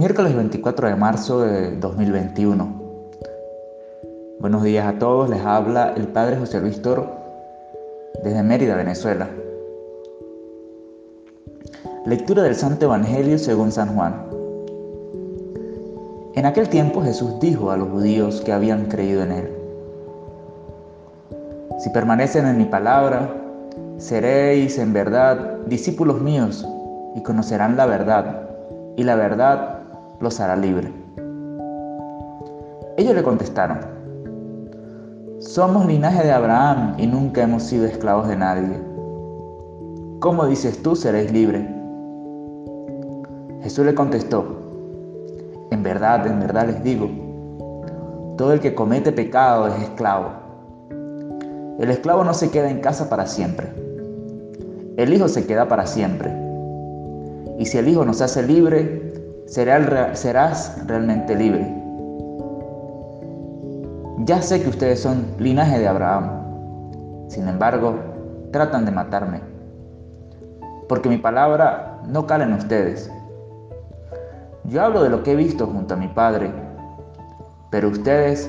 [0.00, 2.66] Miércoles 24 de marzo de 2021.
[4.40, 7.06] Buenos días a todos, les habla el Padre José Luis Toro
[8.24, 9.28] desde Mérida, Venezuela.
[12.06, 14.24] Lectura del Santo Evangelio según San Juan.
[16.34, 19.50] En aquel tiempo Jesús dijo a los judíos que habían creído en Él,
[21.78, 23.34] Si permanecen en mi palabra,
[23.98, 26.66] seréis en verdad discípulos míos
[27.14, 28.48] y conocerán la verdad,
[28.96, 29.79] y la verdad
[30.20, 30.92] los hará libre.
[32.96, 33.78] Ellos le contestaron,
[35.40, 38.78] somos linaje de Abraham y nunca hemos sido esclavos de nadie.
[40.20, 41.66] ¿Cómo dices tú seréis libre?
[43.62, 44.44] Jesús le contestó,
[45.70, 47.08] en verdad, en verdad les digo,
[48.36, 50.28] todo el que comete pecado es esclavo.
[51.78, 53.72] El esclavo no se queda en casa para siempre.
[54.98, 56.30] El Hijo se queda para siempre.
[57.58, 59.09] Y si el Hijo nos hace libre,
[59.50, 61.76] serás realmente libre.
[64.18, 67.26] Ya sé que ustedes son linaje de Abraham.
[67.28, 67.96] Sin embargo,
[68.52, 69.40] tratan de matarme.
[70.88, 73.10] Porque mi palabra no cala en ustedes.
[74.64, 76.52] Yo hablo de lo que he visto junto a mi Padre,
[77.70, 78.48] pero ustedes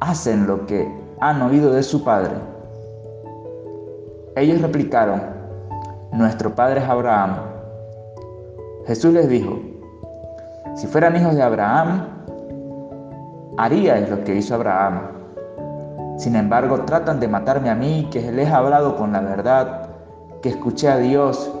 [0.00, 2.34] hacen lo que han oído de su Padre.
[4.36, 5.22] Ellos replicaron,
[6.12, 7.49] nuestro Padre es Abraham.
[8.90, 9.56] Jesús les dijo,
[10.74, 12.08] si fueran hijos de Abraham,
[13.56, 15.02] haríais lo que hizo Abraham.
[16.18, 19.90] Sin embargo, tratan de matarme a mí, que les he hablado con la verdad,
[20.42, 21.52] que escuché a Dios,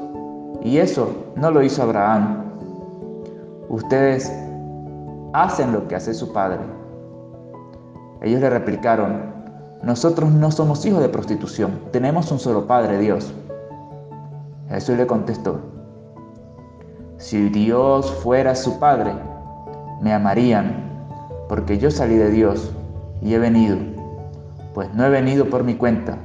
[0.60, 2.46] y eso no lo hizo Abraham.
[3.68, 4.28] Ustedes
[5.32, 6.58] hacen lo que hace su padre.
[8.22, 9.22] Ellos le replicaron,
[9.84, 13.32] nosotros no somos hijos de prostitución, tenemos un solo Padre, Dios.
[14.68, 15.79] Jesús le contestó,
[17.20, 19.12] si Dios fuera su Padre,
[20.00, 21.04] me amarían,
[21.50, 22.74] porque yo salí de Dios
[23.20, 23.76] y he venido,
[24.72, 26.16] pues no he venido por mi cuenta,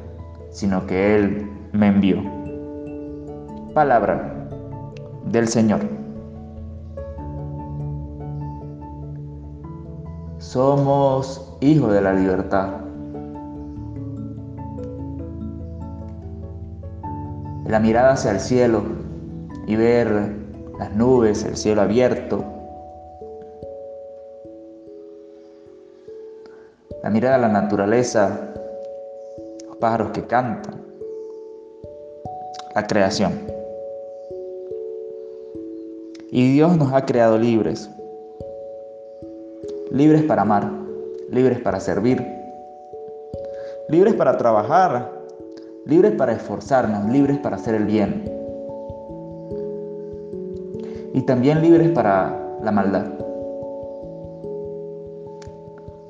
[0.51, 2.23] sino que Él me envió.
[3.73, 4.47] Palabra
[5.25, 5.81] del Señor.
[10.37, 12.69] Somos hijos de la libertad.
[17.67, 18.83] La mirada hacia el cielo
[19.67, 20.44] y ver
[20.77, 22.43] las nubes, el cielo abierto,
[27.01, 28.53] la mirada a la naturaleza,
[29.67, 30.81] los pájaros que cantan,
[32.73, 33.33] la creación.
[36.31, 37.89] Y Dios nos ha creado libres,
[39.91, 40.69] libres para amar,
[41.29, 42.25] libres para servir,
[43.87, 45.11] libres para trabajar,
[45.85, 48.34] libres para esforzarnos, libres para hacer el bien
[51.15, 53.05] y también libres para la maldad.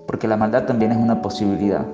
[0.07, 1.85] Porque la maldad también es una posibilidad.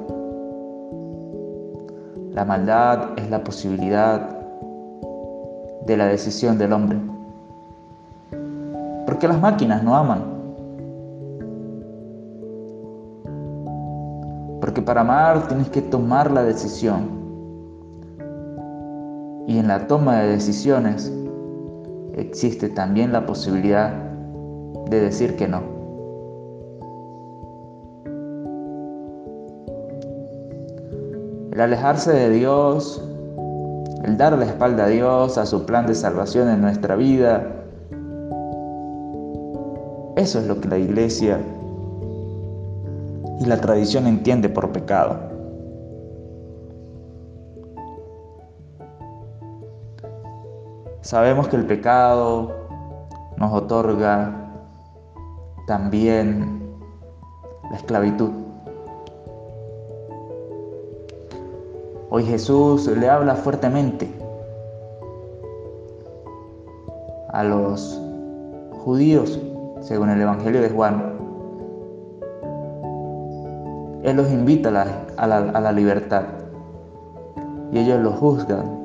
[2.32, 4.30] La maldad es la posibilidad
[5.86, 7.00] de la decisión del hombre.
[9.06, 10.24] Porque las máquinas no aman.
[14.62, 17.10] Porque para amar tienes que tomar la decisión.
[19.48, 21.12] Y en la toma de decisiones
[22.16, 23.94] existe también la posibilidad
[24.90, 25.62] de decir que no.
[31.54, 33.04] El alejarse de Dios,
[34.04, 37.62] el dar la espalda a Dios, a su plan de salvación en nuestra vida,
[40.16, 41.40] eso es lo que la iglesia
[43.40, 45.31] y la tradición entiende por pecado.
[51.02, 52.52] Sabemos que el pecado
[53.38, 54.32] nos otorga
[55.66, 56.62] también
[57.72, 58.30] la esclavitud.
[62.12, 64.14] Hoy Jesús le habla fuertemente
[67.30, 68.00] a los
[68.84, 69.40] judíos,
[69.80, 71.18] según el Evangelio de Juan.
[74.04, 74.70] Él los invita
[75.18, 76.26] a la, libertad
[77.72, 78.81] y ellos lo juzgan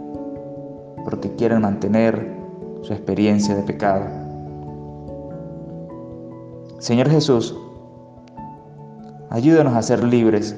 [1.07, 2.37] porque quieren mantener
[2.83, 4.07] su experiencia de pecado.
[6.81, 7.57] Señor Jesús,
[9.31, 10.57] ayúdanos a ser libres.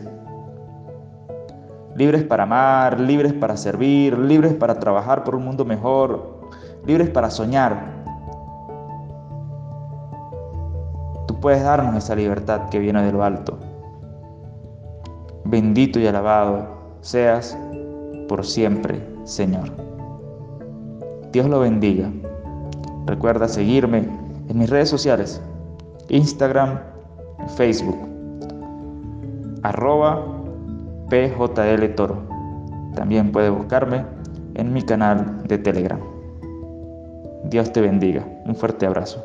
[1.97, 6.41] Libres para amar, libres para servir, libres para trabajar por un mundo mejor,
[6.87, 7.85] libres para soñar.
[11.27, 13.59] Tú puedes darnos esa libertad que viene de lo alto.
[15.45, 16.69] Bendito y alabado
[17.03, 17.55] seas
[18.29, 19.88] por siempre, Señor.
[21.33, 22.11] Dios lo bendiga.
[23.07, 24.09] Recuerda seguirme
[24.49, 25.41] en mis redes sociales,
[26.09, 26.79] Instagram,
[27.57, 27.99] Facebook,
[29.63, 30.25] arroba
[31.11, 32.23] PJL Toro.
[32.95, 34.05] También puedes buscarme
[34.55, 36.01] en mi canal de Telegram.
[37.45, 38.27] Dios te bendiga.
[38.45, 39.25] Un fuerte abrazo.